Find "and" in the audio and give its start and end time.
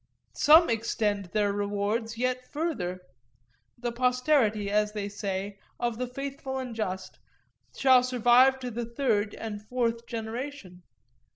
6.57-6.73, 9.35-9.61